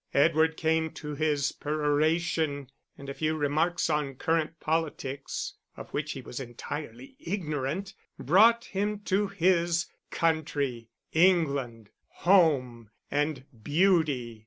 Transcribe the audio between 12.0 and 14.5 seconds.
Home and Beauty.